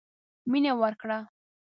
مينه 0.51 0.71
ورکړه. 0.81 1.19